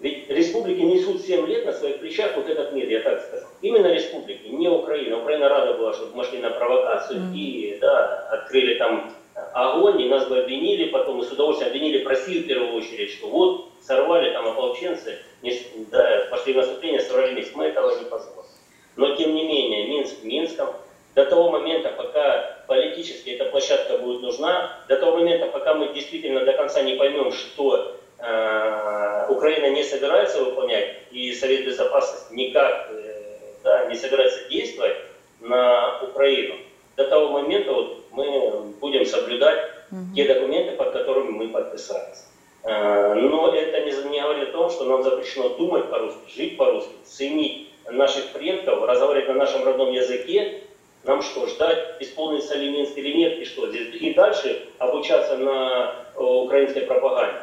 [0.00, 3.46] республики несут 7 лет на своих плечах вот этот мир, я так скажу.
[3.62, 5.18] Именно республики, не Украина.
[5.18, 7.34] Украина рада была, чтобы мы шли на провокацию mm-hmm.
[7.34, 9.12] и да, открыли там
[9.52, 13.10] огонь, и нас бы обвинили, потом мы с удовольствием обвинили в России в первую очередь,
[13.10, 15.60] что вот сорвали там ополченцы, не,
[15.90, 17.54] да, пошли в наступление, сорвали Минск.
[17.54, 18.48] Мы этого не позволим.
[18.96, 20.68] Но тем не менее, Минск Минском,
[21.14, 26.44] до того момента, пока политически эта площадка будет нужна, до того момента, пока мы действительно
[26.44, 33.18] до конца не поймем, что э, Украина не собирается выполнять, и Совет Безопасности никак э,
[33.64, 34.96] да, не собирается действовать
[35.40, 36.56] на Украину,
[36.96, 40.14] до того момента вот, мы будем соблюдать угу.
[40.14, 42.26] те документы, под которыми мы подписались.
[42.64, 46.92] Э, но это не, не говорит о том, что нам запрещено думать по-русски, жить по-русски,
[47.04, 50.62] ценить наших предков, разговаривать на нашем родном языке,
[51.04, 55.94] нам что, ждать, исполнится ли Минск или нет, и что здесь, и дальше обучаться на
[56.14, 57.38] э, украинской пропаганде.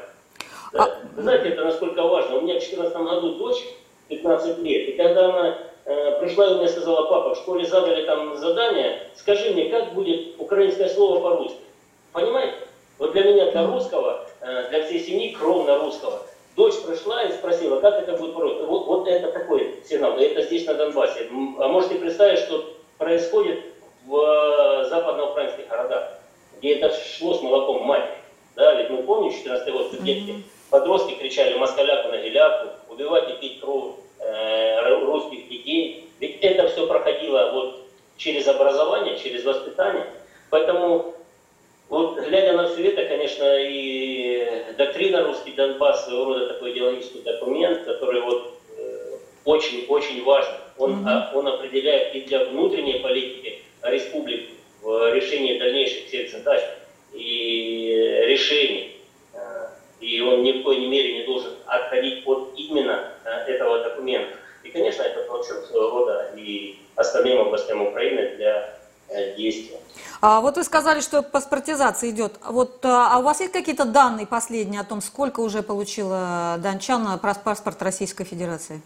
[0.74, 0.84] Да.
[0.84, 1.00] А...
[1.16, 2.38] Вы знаете, это насколько важно.
[2.38, 3.64] У меня в 2014 году дочь,
[4.10, 8.38] 15 лет, и когда она э, пришла и мне сказала, папа, в школе задали там
[8.38, 11.60] задание, скажи мне, как будет украинское слово по-русски.
[12.12, 12.56] Понимаете?
[12.98, 16.22] Вот для меня, для русского, э, для всей семьи, кровно русского,
[16.56, 18.64] Дочь пришла и спросила, как это будет просто.
[18.64, 21.28] Вот, вот это такой сигнал, это здесь на Донбассе.
[21.60, 23.64] А можете представить, что происходит
[24.06, 26.14] в э, западноукраинских городах,
[26.58, 28.16] где это шло с молоком матери.
[28.56, 33.34] Да, ведь мы помним 14 год, что детки, подростки кричали москаляку на геляку, убивать и
[33.34, 36.10] пить кровь э, русских детей.
[36.20, 37.82] Ведь это все проходило вот
[38.18, 40.06] через образование, через воспитание.
[40.50, 41.16] Поэтому
[41.90, 47.84] вот глядя на все это, конечно, и доктрина «Русский Донбасс» своего рода такой идеологический документ,
[47.84, 48.54] который вот
[49.46, 50.54] очень-очень э, важен.
[50.78, 51.34] Он, mm-hmm.
[51.34, 54.50] он определяет и для внутренней политики республик
[54.82, 56.62] в решении дальнейших всех задач
[57.14, 58.98] и решений.
[59.34, 59.68] Э,
[60.02, 64.36] и он ни в коей мере не должен отходить от именно э, этого документа.
[64.64, 68.80] И, конечно, это толчок своего рода и остальным областям Украины для
[69.38, 69.78] действия.
[70.22, 72.40] А вот вы сказали, что паспортизация идет.
[72.44, 77.20] Вот, а, а у вас есть какие-то данные последние о том, сколько уже получила дончан
[77.20, 78.82] паспорт Российской Федерации?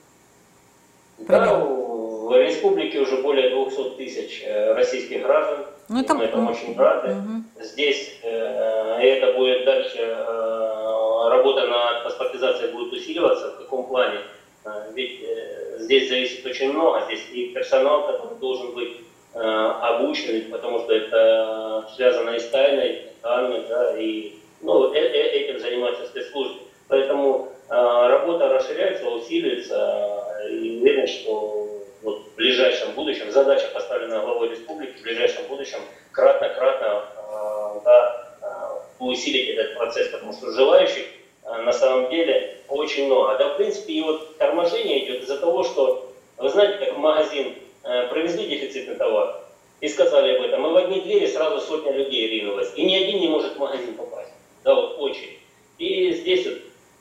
[1.28, 5.66] Да, в республике уже более 200 тысяч э, российских граждан.
[5.90, 6.14] Ну, это...
[6.14, 7.12] Мы этому очень рады.
[7.12, 7.64] Угу.
[7.64, 13.52] Здесь э, это будет дальше, э, работа над паспортизацией будет усиливаться.
[13.52, 14.20] В каком плане?
[14.66, 17.02] Э, ведь э, здесь зависит очень много.
[17.06, 18.98] Здесь и персонал, который должен быть
[19.32, 19.42] Э,
[19.82, 25.60] обучены, потому что это связано и с тайной данными, да, и ну, э -э этим
[25.60, 26.62] занимаются спецслужбы.
[26.88, 34.50] Поэтому э, работа расширяется, усиливается, и уверен, что вот в ближайшем будущем, задача поставлена главой
[34.50, 35.80] республики, в ближайшем будущем
[36.12, 41.06] кратно-кратно э, да, э, усилить этот процесс, потому что желающих
[41.44, 43.38] э, на самом деле очень много.
[43.38, 47.56] Да, в принципе, и вот торможение идет из-за того, что, вы знаете, как в магазин
[47.82, 49.42] провезли дефицитный товар
[49.80, 50.62] и сказали об этом.
[50.62, 52.72] Мы в одни двери сразу сотня людей ринулась.
[52.76, 54.32] И ни один не может в магазин попасть.
[54.64, 55.40] Да, вот очередь.
[55.78, 56.58] И здесь вот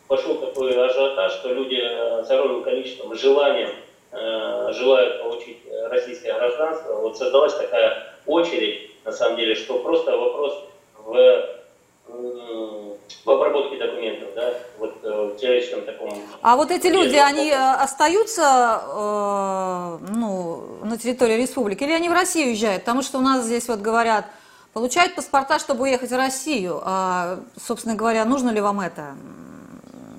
[0.09, 3.71] пошел такой ажиотаж, что люди э, с огромным количеством, желанием
[4.11, 5.59] э, желают получить
[5.91, 6.95] российское гражданство.
[6.95, 10.65] Вот создалась такая очередь, на самом деле, что просто вопрос
[11.05, 11.59] в
[13.25, 16.11] в обработке документов, да, вот э, в человеческом таком...
[16.41, 22.13] А вот эти люди, они э, остаются э, ну, на территории республики или они в
[22.13, 22.85] Россию уезжают?
[22.85, 24.25] Потому что у нас здесь вот говорят,
[24.73, 26.81] получают паспорта, чтобы уехать в Россию.
[26.83, 29.15] А, собственно говоря, нужно ли вам это?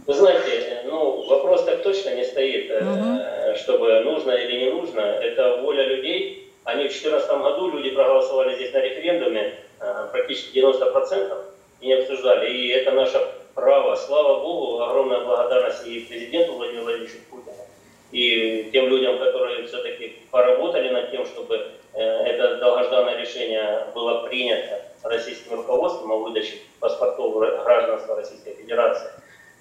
[0.10, 3.56] Вы знаете, ну, вопрос так точно не стоит, угу.
[3.58, 5.02] чтобы нужно или не нужно.
[5.02, 6.52] Это воля людей.
[6.64, 9.54] Они в 2014 году, люди проголосовали здесь на референдуме,
[10.12, 11.38] практически 90%
[11.82, 12.52] и не обсуждали.
[12.52, 13.22] И это наше
[13.54, 13.96] право.
[13.96, 17.54] Слава Богу, огромная благодарность и президенту Владимиру Владимировичу Путину,
[18.12, 24.82] и тем людям, которые все-таки поработали над тем, чтобы э, это долгожданное решение было принято
[25.04, 29.12] российским руководством о выдаче паспортов гражданства Российской Федерации.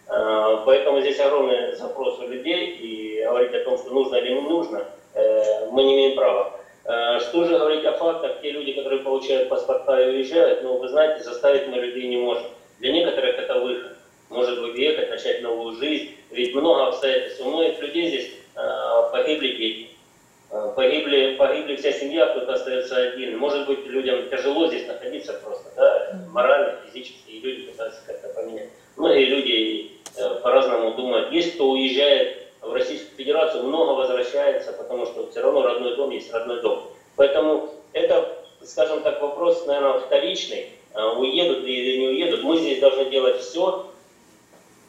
[0.09, 4.41] Э, поэтому здесь огромный запрос у людей, и говорить о том, что нужно или не
[4.41, 6.61] нужно, э, мы не имеем права.
[6.85, 10.89] Э, что же говорить о фактах, те люди, которые получают паспорта и уезжают, ну, вы
[10.89, 12.47] знаете, заставить мы людей не можем.
[12.79, 13.97] Для некоторых это выход.
[14.31, 16.15] Может быть, уехать, начать новую жизнь.
[16.31, 17.41] Ведь много обстоятельств.
[17.45, 18.31] У многих людей здесь
[19.11, 19.89] погибли дети.
[20.77, 23.39] Погибли, погибли вся семья, кто-то остается один.
[23.39, 28.69] Может быть, людям тяжело здесь находиться просто, да, морально, физически, и люди пытаются как-то поменять.
[28.99, 29.78] Многие люди э,
[30.43, 31.33] по-разному думают.
[31.33, 36.33] Есть кто уезжает в Российскую Федерацию много возвращается, потому что все равно родной дом есть
[36.33, 36.83] родной дом.
[37.17, 40.71] Поэтому это, скажем так, вопрос, наверное, вторичный.
[40.95, 42.43] А, уедут или не уедут.
[42.43, 43.87] Мы здесь должны делать все,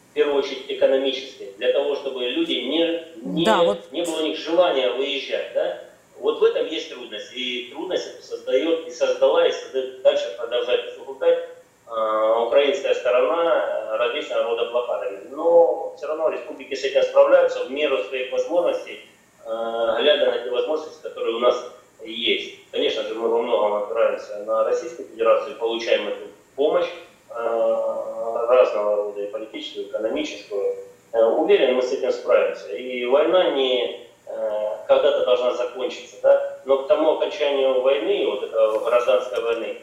[0.10, 3.92] в первую очередь экономической, для того, чтобы люди не, не, да, вот...
[3.92, 5.84] не было у них желания выезжать, да,
[6.20, 7.32] вот в этом есть трудность.
[7.34, 11.46] И трудность создает, и создала, и создает, дальше продолжает усугублять э,
[11.90, 15.22] украинская сторона различного рода блокадами.
[15.32, 19.06] Но все равно республики с этим справляются в меру своих возможностей,
[19.46, 21.66] э, глядя на те возможности, которые у нас
[22.04, 22.72] есть.
[22.72, 26.90] Конечно же, мы во многом опираемся на Российскую Федерацию, получаем эту помощь
[27.30, 30.76] э, разного рода, и политическую, и экономическую.
[31.12, 32.72] Э, уверен, мы с этим справимся.
[32.76, 36.60] И война не э, когда-то должна закончиться, да?
[36.66, 39.78] но к тому окончанию войны, вот этой гражданской войны,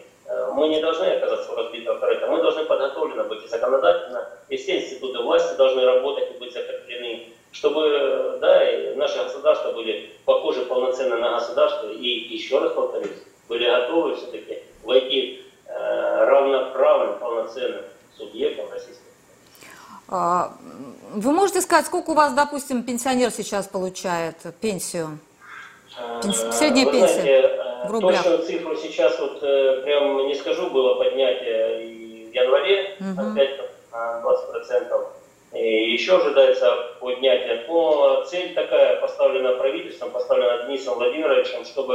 [0.54, 4.78] мы не должны оказаться в разбитого корыта, мы должны подготовлены быть и законодательно, и все
[4.78, 8.60] институты власти должны работать и быть закреплены, чтобы да,
[8.96, 15.42] наши государства были похожи полноценно на государство, и еще раз повторюсь, были готовы все-таки войти
[15.66, 17.82] э, равноправным, полноценным
[18.16, 19.06] субъектом Российской
[20.08, 20.52] а,
[21.14, 25.18] Вы можете сказать, сколько у вас, допустим, пенсионер сейчас получает пенсию?
[26.22, 26.42] Пенс...
[26.42, 27.20] Э, Средняя Вы пенсия?
[27.22, 27.55] знаете,
[27.88, 28.22] в рублях.
[28.22, 33.32] Точную цифру сейчас вот э, прям не скажу, было поднятие и в январе угу.
[33.32, 33.60] опять
[33.92, 35.06] на 20%.
[35.54, 36.70] И еще ожидается
[37.00, 37.64] поднятие.
[37.68, 41.94] Но цель такая поставлена правительством, поставлена Денисом Владимировичем, чтобы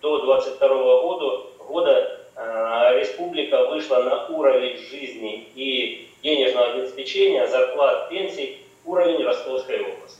[0.00, 0.68] до 2022
[1.02, 9.80] года, года э, республика вышла на уровень жизни и денежного обеспечения, зарплат, пенсий, уровень Ростовской
[9.80, 10.17] области.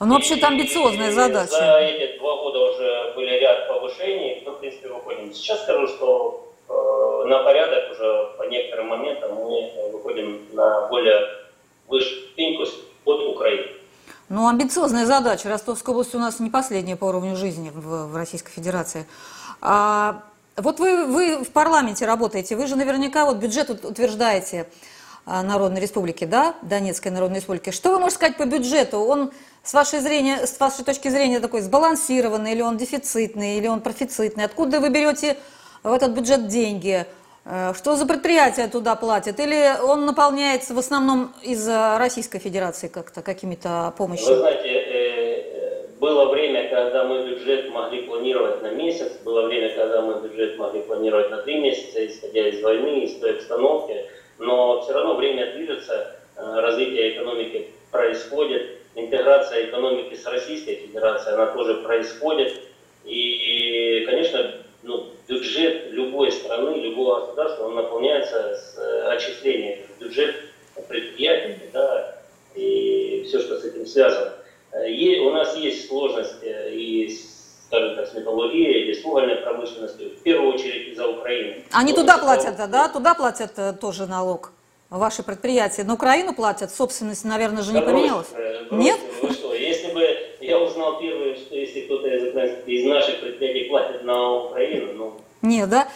[0.00, 1.50] Ну, вообще-то амбициозная задача.
[1.50, 5.32] За эти два года уже были ряд повышений, мы, в принципе, выходим.
[5.32, 11.20] Сейчас скажу, что э, на порядок уже по некоторым моментам мы выходим на более
[11.88, 12.64] выше пеньку
[13.04, 13.68] от Украины.
[14.28, 15.48] Ну, амбициозная задача.
[15.48, 19.06] Ростовская область у нас не последняя по уровню жизни в, в Российской Федерации.
[19.60, 20.22] А,
[20.56, 24.66] вот вы, вы в парламенте работаете, вы же наверняка вот бюджет утверждаете
[25.26, 27.70] Народной Республики, да, Донецкой Народной Республики.
[27.70, 28.98] Что вы можете сказать по бюджету?
[28.98, 29.32] Он
[29.62, 34.44] с вашей, зрения, с вашей точки зрения такой сбалансированный, или он дефицитный, или он профицитный?
[34.44, 35.38] Откуда вы берете
[35.82, 37.06] в этот бюджет деньги?
[37.46, 39.40] Э, что за предприятия туда платят?
[39.40, 44.28] Или он наполняется в основном из Российской Федерации как-то, какими-то помощью?
[44.28, 49.74] Вы знаете, э, э, было время, когда мы бюджет могли планировать на месяц, было время,
[49.74, 54.04] когда мы бюджет могли планировать на три месяца, исходя из войны, из той обстановки,
[54.38, 61.74] но все равно время движется, развитие экономики происходит, интеграция экономики с Российской Федерацией, она тоже
[61.82, 62.60] происходит,
[63.04, 70.34] и, конечно, ну, бюджет любой страны, любого государства, он наполняется с э, отчисления бюджет
[70.88, 72.18] предприятий, да,
[72.54, 74.34] и все, что с этим связано.
[74.86, 77.16] И у нас есть сложность и
[77.74, 81.64] скажем так, с металлургией или с угольной промышленностью, в первую очередь из-за Украины.
[81.72, 82.88] Они вот туда платят, да?
[82.88, 84.52] Туда платят э, тоже налог?
[84.90, 86.70] Ваши предприятия на Украину платят?
[86.70, 88.28] Собственность, наверное, же не да поменялась?
[88.30, 89.00] Бросьте, Нет?
[89.22, 90.06] Вы что, если бы
[90.40, 95.14] я узнал первое, что если кто-то из, из наших предприятий платит на Украину, ну...
[95.42, 95.88] Нет, да?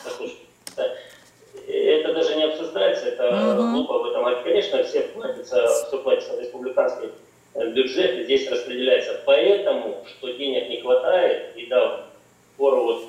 [1.69, 3.71] это даже не обсуждается, это угу.
[3.71, 4.43] глупо об этом.
[4.43, 7.11] Конечно, все платится, все платится в республиканский
[7.67, 9.21] бюджет, здесь распределяется.
[9.25, 12.07] Поэтому, что денег не хватает, и да,
[12.55, 13.05] в пору вот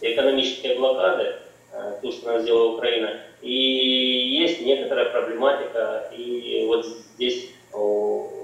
[0.00, 1.34] экономической блокады,
[1.72, 7.50] э, то, что она сделала Украина, и есть некоторая проблематика, и вот здесь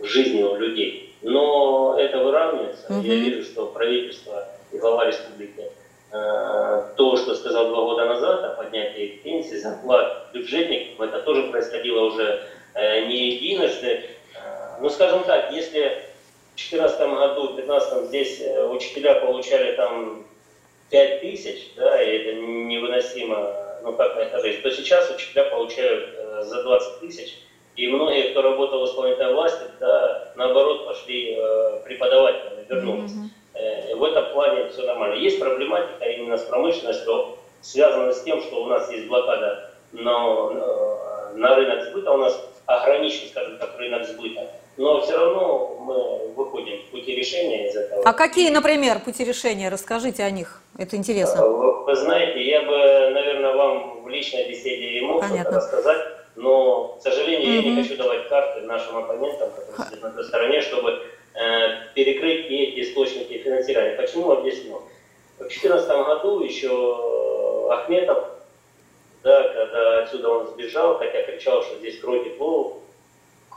[0.03, 1.15] жизни у людей.
[1.23, 2.93] Но это выравнивается.
[2.93, 3.03] Угу.
[3.03, 5.71] Я вижу, что правительство и глава республики
[6.11, 12.07] э, то, что сказал два года назад о поднятии пенсии, зарплат бюджетников, это тоже происходило
[12.07, 12.43] уже
[12.75, 14.05] э, не единожды.
[14.83, 16.03] Э, ну, скажем так, если
[16.55, 20.25] в 2014 году, в 2015 здесь учителя получали там
[20.90, 26.45] 5 тысяч, да, и это невыносимо, ну как на это жить, то сейчас учителя получают
[26.45, 27.38] за 20 тысяч,
[27.77, 33.12] и многие, кто работал в исполнительной власти, да, наоборот, пошли э, преподавателями, вернулись.
[33.12, 33.29] Mm-hmm.
[33.55, 35.14] Э, в этом плане все нормально.
[35.14, 40.51] Есть проблематика именно с промышленностью, что связана с тем, что у нас есть блокада на,
[40.51, 44.50] на, на рынок сбыта, у нас ограничен, скажем так, рынок сбыта.
[44.77, 48.02] Но все равно мы выходим в пути решения из этого.
[48.04, 49.68] А какие, например, пути решения?
[49.68, 50.62] Расскажите о них.
[50.79, 51.46] Это интересно.
[51.46, 57.48] Вы, вы знаете, я бы, наверное, вам в личной беседе мог рассказать но, к сожалению,
[57.48, 57.62] mm-hmm.
[57.62, 61.02] я не хочу давать карты нашим оппонентам, которые сидят на той стороне, чтобы
[61.35, 63.96] э, перекрыть эти источники финансирования.
[63.96, 64.83] Почему объясню?
[65.37, 68.25] В 2014 году еще Ахметов,
[69.23, 72.77] да, когда отсюда он сбежал, хотя кричал, что здесь кровь и плоть,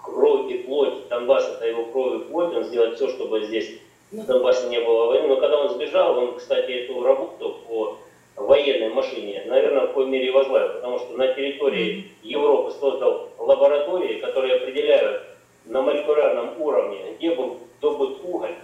[0.06, 3.80] кровь и плоть, Донбасс это его кровь и плоть, он сделает все, чтобы здесь
[4.12, 5.28] на Донбассе не было войны.
[5.28, 7.97] Но когда он сбежал, он, кстати, эту работу по
[8.36, 14.56] военной машине, наверное, в какой мере возглавил, потому что на территории Европы создал лаборатории, которые
[14.56, 15.24] определяют
[15.66, 18.56] на молекулярном уровне, где был добыт уголь,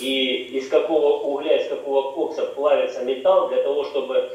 [0.00, 4.31] и из какого угля, из какого кокса плавится металл, для того, чтобы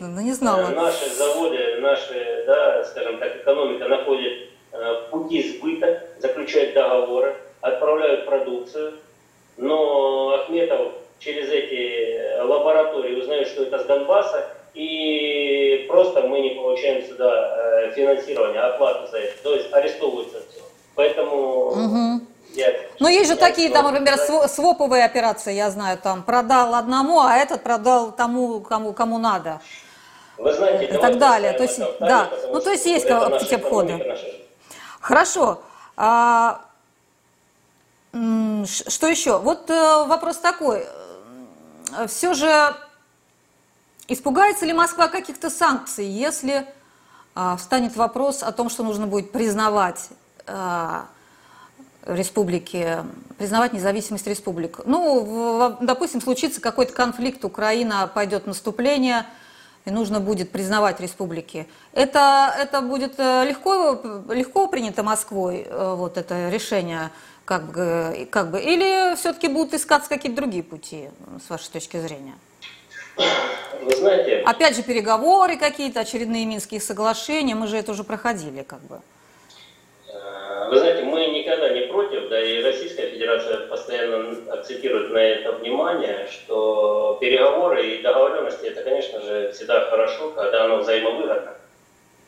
[0.00, 0.70] Интересно, ну не знала.
[0.70, 8.24] Э, наши заводы, наши, да, скажем так, экономика находит э, пути сбыта, заключает договоры, отправляют
[8.24, 8.94] продукцию,
[9.58, 17.06] но Ахметов через эти лаборатории узнает, что это с Донбасса, и просто мы не получаем
[17.06, 19.42] сюда э, финансирование, оплату за это.
[19.42, 20.60] То есть арестовывается все.
[20.94, 22.20] Поэтому угу.
[22.54, 22.72] я...
[23.00, 24.16] Но есть же такие, там, например,
[24.48, 29.60] своповые операции, я знаю, там продал одному, а этот продал тому, кому, кому надо.
[30.40, 31.52] Вы знаете, и так далее.
[31.52, 32.30] То есть, да.
[32.52, 34.16] Ну, то есть есть эти обходы.
[35.00, 35.62] Хорошо.
[35.96, 36.60] А,
[38.12, 39.38] что еще?
[39.38, 40.86] Вот э, вопрос такой.
[42.06, 42.74] Все же
[44.10, 46.66] Испугается ли Москва каких-то санкций, если
[47.36, 50.08] а, встанет вопрос о том, что нужно будет признавать
[50.48, 51.06] а,
[52.04, 53.04] республики,
[53.38, 54.80] признавать независимость республик?
[54.84, 59.26] Ну, допустим, случится какой-то конфликт, Украина пойдет в наступление,
[59.84, 61.66] и нужно будет признавать республики.
[61.92, 67.10] Это, это будет э, легко, легко принято Москвой, э, вот это решение,
[67.44, 71.10] как бы, как бы, или все-таки будут искаться какие-то другие пути,
[71.44, 72.34] с вашей точки зрения?
[73.82, 74.42] Вы знаете...
[74.46, 79.00] Опять же, переговоры какие-то, очередные Минские соглашения, мы же это уже проходили как бы.
[80.08, 83.66] Э, вы знаете, мы никогда не против, да и Российская Федерация
[84.10, 90.64] постоянно акцентирует на это внимание, что переговоры и договоренности, это, конечно же, всегда хорошо, когда
[90.64, 91.54] оно взаимовыгодно.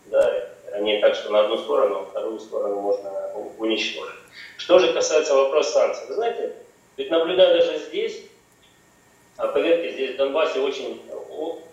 [0.07, 3.11] Да, а не так, что на одну сторону, а вторую сторону можно
[3.59, 4.15] уничтожить.
[4.57, 6.53] Что же касается вопроса санкций, вы знаете,
[6.97, 8.25] ведь наблюдая даже здесь,
[9.37, 11.01] а поверьте, здесь в Донбассе очень,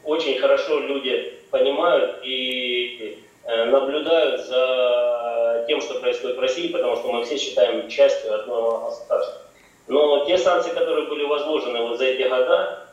[0.03, 7.11] очень хорошо люди понимают и э, наблюдают за тем, что происходит в России, потому что
[7.11, 9.48] мы все считаем частью одного государства.
[9.89, 12.85] Но те санкции, которые были возложены вот за эти года,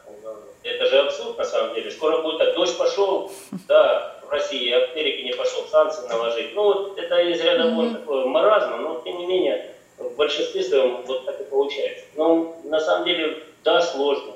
[0.63, 1.91] это же абсурд на самом деле.
[1.91, 3.31] Скоро будет так, дождь пошел,
[3.69, 6.55] да, в России, а в Америке не пошел, санкции наложить.
[6.55, 11.03] Ну вот это из ряда вон такое маразма, но тем не менее в большинстве своем
[11.07, 12.05] вот так и получается.
[12.17, 14.33] Но на самом деле, да, сложно.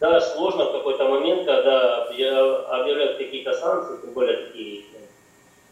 [0.00, 4.84] Да, сложно в какой-то момент, когда объявляют какие-то санкции, тем более такие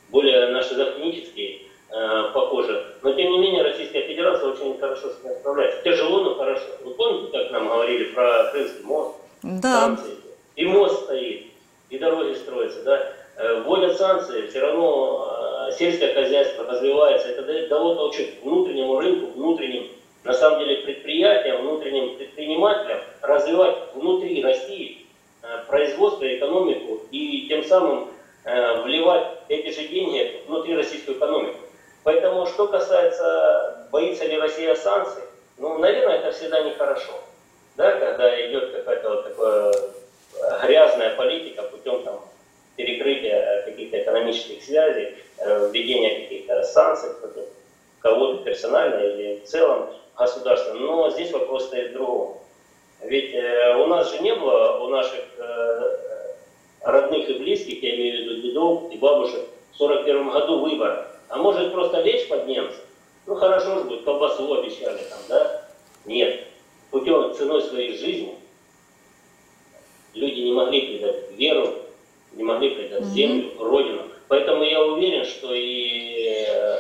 [0.09, 1.61] более наши законические,
[1.91, 2.95] э, похожи.
[3.03, 5.82] Но тем не менее Российская Федерация очень хорошо с этим справляется.
[5.82, 6.64] Тяжело, но хорошо.
[6.84, 9.16] Вы помните, как нам говорили про Крымский мост?
[9.43, 9.80] Да.
[9.80, 10.16] Санкции.
[10.57, 11.47] И мост стоит,
[11.91, 13.12] и дороги строятся, да.
[13.37, 17.28] Э, вводят санкции, все равно э, сельское хозяйство развивается.
[17.28, 19.89] Это дало толчок внутреннему рынку, внутренним
[20.24, 25.07] на самом деле предприятиям, внутренним предпринимателям развивать внутри России
[25.43, 28.09] э, производство, экономику и тем самым
[28.84, 31.59] вливать эти же деньги внутри российскую экономику.
[32.07, 35.24] Поэтому, что касается, боится ли Россия санкций,
[35.59, 37.14] ну, наверное, это всегда нехорошо.
[37.76, 39.74] Да, когда идет какая-то вот такая
[40.62, 42.20] грязная политика путем там,
[42.76, 47.48] перекрытия каких-то экономических связей, э, введения каких-то санкций против
[47.98, 50.74] кого-то персонально или в целом государства.
[50.74, 52.38] Но здесь вопрос стоит в другом.
[53.02, 55.96] Ведь э, у нас же не было, у наших э,
[56.82, 59.42] родных и близких, я имею в виду дедов и бабушек,
[59.72, 61.09] в 41 году выбора.
[61.29, 62.81] А может просто лечь под немцев?
[63.27, 65.68] Ну хорошо же будет, колбасу обещали там, да?
[66.05, 66.45] Нет.
[66.91, 68.39] Путем ценой своей жизни
[70.14, 71.74] люди не могли предать веру,
[72.33, 74.03] не могли предать землю, родину.
[74.29, 76.79] Поэтому я уверен, что и э,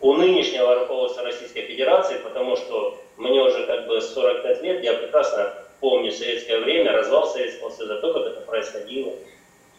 [0.00, 5.54] у нынешнего руководства Российской Федерации, потому что мне уже как бы 45 лет, я прекрасно
[5.80, 9.12] помню советское время, развал Советского Союза, то, как это происходило,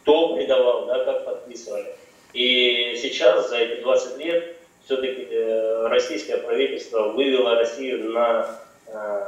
[0.01, 1.95] кто предавал, да, как подписывали.
[2.33, 4.55] И сейчас, за эти 20 лет,
[4.85, 9.25] все-таки э, российское правительство вывело Россию на э,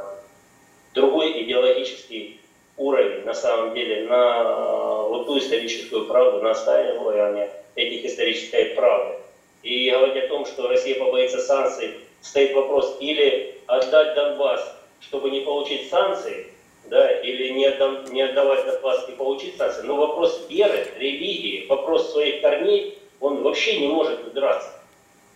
[0.93, 2.39] другой идеологический
[2.78, 9.20] уровень, на самом деле, на э, вот ту историческую правду, на сталинирование этих исторической правды.
[9.64, 15.41] И говорить о том, что Россия побоится санкций, стоит вопрос или отдать Донбасс, чтобы не
[15.41, 16.51] получить санкции,
[16.86, 19.84] да, или не, отдам, не отдавать Донбасс и получить санкции.
[19.84, 24.69] Но вопрос веры, религии, вопрос своих корней, он вообще не может убираться.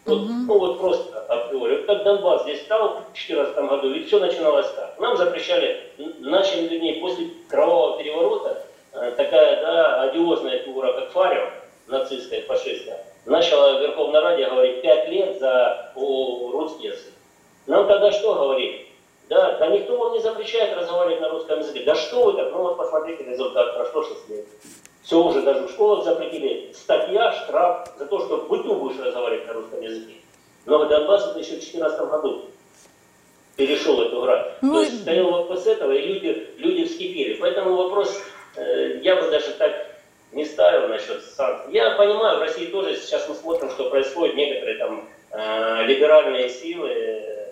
[0.06, 0.32] Вот, угу.
[0.48, 1.78] Ну вот просто априори.
[1.78, 5.00] Вот как Донбасс здесь стал в 2014 году, ведь все начиналось так.
[5.00, 11.50] Нам запрещали, начали, вернее, после кровавого переворота, э, такая, да, одиозная фигура, как Фарев,
[11.88, 17.14] нацистская, фашистская, начала Верховная Раде говорить пять лет за о, русский язык.
[17.68, 18.85] Нам тогда что говорили?
[19.30, 21.84] Да, да никто вам не запрещает разговаривать на русском языке.
[21.84, 22.52] Да что вы так?
[22.52, 24.46] Ну вот посмотрите результат, прошло 6 лет.
[25.02, 26.72] Все уже даже в школах запретили.
[26.74, 30.16] Статья, штраф за то, что в быту будешь разговаривать на русском языке.
[30.66, 32.46] Но Донбасс это еще в 2014 году
[33.56, 34.46] перешел эту грань.
[34.62, 37.36] Ну, То есть стоял вопрос этого, и люди, люди вскипели.
[37.36, 38.22] Поэтому вопрос,
[38.56, 39.72] э, я бы даже так
[40.32, 41.74] не ставил насчет санкций.
[41.74, 46.90] Я понимаю, в России тоже сейчас мы смотрим, что происходит некоторые там э, либеральные силы,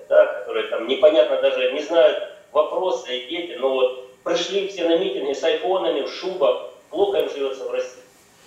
[0.09, 4.97] да, которые там непонятно даже не знают вопросы и дети, но вот пришли все на
[4.97, 8.03] митинги с айфонами, в шубах, плохо им живется в России.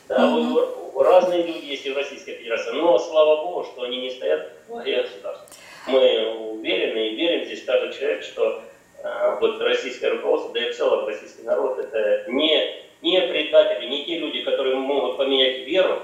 [0.08, 0.54] Да, Мгм.
[0.54, 4.52] вот разные люди есть и в Российской Федерации, но слава Богу, что они не стоят
[4.66, 5.46] в главе государства.
[5.88, 8.62] Мы уверены и верим, здесь каждый человек, что
[9.02, 14.04] э, вот российское руководство, да и в целом российский народ, это не, не предатели, не
[14.04, 16.02] те люди, которые могут поменять веру,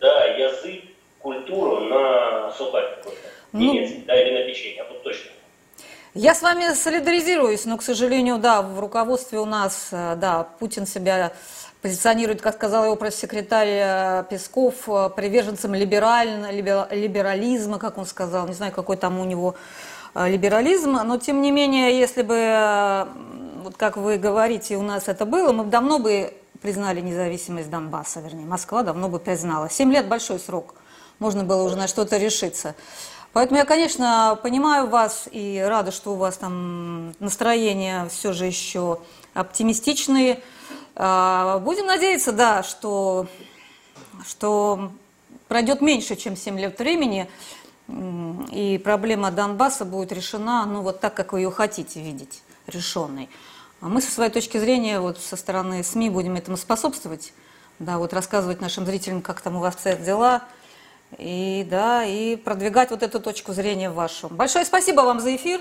[0.00, 0.82] да, язык,
[1.20, 3.72] культуру на сухарь какой-то, Ну.
[3.72, 5.30] немецкий, да, или на печенье, а вот точно.
[6.12, 10.86] Я с вами солидаризируюсь, но, к сожалению, да, в руководстве у нас, э, да, Путин
[10.86, 11.32] себя
[11.80, 18.48] позиционирует, как сказал его пресс-секретарь э, Песков, э, приверженцем либераль- либера- либерализма, как он сказал,
[18.48, 19.54] не знаю, какой там у него
[20.14, 23.08] либерализм, но тем не менее, если бы,
[23.64, 26.32] вот как вы говорите, у нас это было, мы бы давно бы
[26.62, 29.68] признали независимость Донбасса, вернее, Москва давно бы признала.
[29.68, 30.76] Семь лет большой срок,
[31.18, 32.76] можно было уже на что-то решиться.
[33.34, 39.00] Поэтому я, конечно, понимаю вас и рада, что у вас там настроения все же еще
[39.34, 40.40] оптимистичные.
[40.94, 43.26] А, Будем надеяться, да, что,
[44.24, 44.92] что
[45.48, 47.28] пройдет меньше, чем 7 лет времени,
[48.52, 53.28] и проблема Донбасса будет решена, ну, вот так, как вы ее хотите видеть, решенной.
[53.80, 57.32] А мы, со своей точки зрения, вот со стороны СМИ будем этому способствовать,
[57.80, 60.44] да, вот рассказывать нашим зрителям, как там у вас обстоят дела,
[61.18, 64.28] и, да, и продвигать вот эту точку зрения вашу.
[64.28, 65.60] Большое спасибо вам за эфир.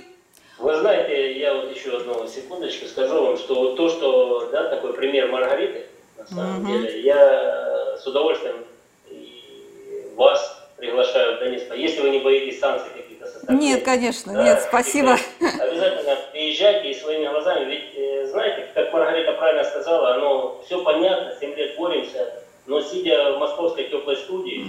[0.59, 5.29] Вы знаете, я вот еще одну секундочку скажу вам, что то, что, да, такой пример
[5.31, 5.85] Маргариты,
[6.17, 6.67] на самом Мгм.
[6.67, 8.55] деле, я с удовольствием
[10.15, 11.65] вас приглашаю в Донецк.
[11.75, 15.17] Если вы не боитесь санкций каких-то со стороны, Нет, конечно, да, нет, спасибо.
[15.59, 17.65] Обязательно приезжайте и своими глазами.
[17.65, 22.33] Ведь, э, знаете, как Маргарита правильно сказала, оно все понятно, 7 лет боремся,
[22.67, 24.65] но сидя в московской теплой студии,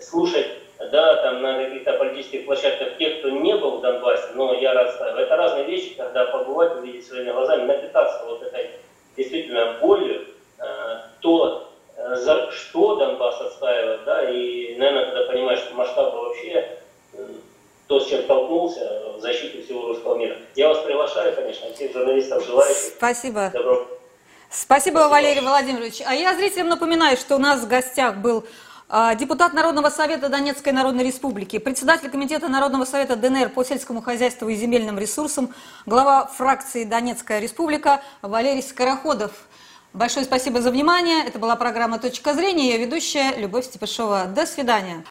[0.00, 0.46] слушать,
[0.78, 5.24] да, там на каких-то политических площадках тех, кто не был в Донбассе, но я расстраиваю.
[5.24, 8.70] Это разные вещи, когда побывать, увидеть своими глазами, напитаться вот этой
[9.16, 10.26] действительно болью,
[10.58, 10.64] э,
[11.20, 16.78] то, э, за что Донбасс отстаивает, да, и, наверное, когда понимаешь, что масштаб вообще
[17.14, 17.26] э,
[17.88, 20.36] то, с чем столкнулся в защите всего русского мира.
[20.54, 22.94] Я вас приглашаю, конечно, всех журналистов, желающих.
[22.96, 23.50] Спасибо.
[23.52, 23.86] Добро.
[24.50, 26.00] Спасибо, Валерий Владимирович.
[26.06, 28.44] А я зрителям напоминаю, что у нас в гостях был
[28.88, 34.54] депутат Народного совета Донецкой Народной Республики, председатель Комитета Народного совета ДНР по сельскому хозяйству и
[34.54, 35.52] земельным ресурсам,
[35.84, 39.32] глава фракции Донецкая Республика Валерий Скороходов.
[39.92, 41.26] Большое спасибо за внимание.
[41.26, 42.70] Это была программа «Точка зрения».
[42.70, 44.24] Ее ведущая Любовь Степашова.
[44.24, 45.04] До свидания.